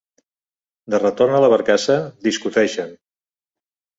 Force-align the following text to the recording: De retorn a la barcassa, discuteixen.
De 0.93 0.99
retorn 1.03 1.35
a 1.39 1.41
la 1.43 1.49
barcassa, 1.53 1.97
discuteixen. 2.29 2.95